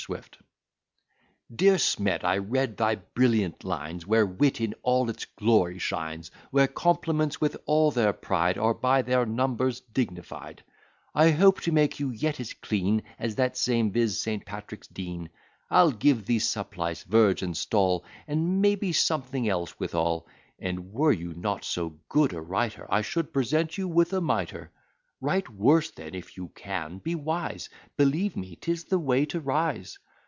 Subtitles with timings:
[0.01, 0.39] SWIFT
[1.55, 6.65] Dear Smed, I read thy brilliant lines, Where wit in all its glory shines; Where
[6.65, 10.63] compliments, with all their pride, Are by their numbers dignified:
[11.13, 14.43] I hope to make you yet as clean As that same Viz, St.
[14.43, 15.29] Patrick's dean.
[15.69, 20.27] I'll give thee surplice, verge, and stall, And may be something else withal;
[20.57, 24.71] And, were you not so good a writer, I should present you with a mitre.
[25.23, 29.99] Write worse, then, if you can be wise Believe me, 'tis the way to rise.